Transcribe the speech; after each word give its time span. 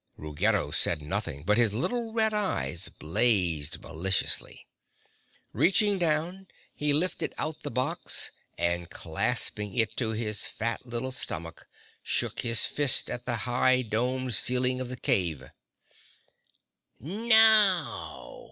Ruggedo 0.17 0.71
said 0.71 0.99
nothing, 1.03 1.43
but 1.43 1.59
his 1.59 1.73
little 1.73 2.11
red 2.11 2.33
eyes 2.33 2.89
blazed 2.89 3.81
maliciously. 3.81 4.67
Reaching 5.53 5.99
down, 5.99 6.47
he 6.73 6.91
lifted 6.91 7.35
out 7.37 7.61
the 7.61 7.69
box 7.69 8.31
and, 8.57 8.89
clasping 8.89 9.75
it 9.75 9.95
to 9.97 10.13
his 10.13 10.47
fat 10.47 10.87
little 10.87 11.11
stomach, 11.11 11.67
shook 12.01 12.39
his 12.39 12.65
fist 12.65 13.11
at 13.11 13.25
the 13.25 13.35
high 13.45 13.83
domed 13.83 14.33
ceiling 14.33 14.81
of 14.81 14.89
the 14.89 14.97
cave. 14.97 15.43
"Now!" 16.99 18.39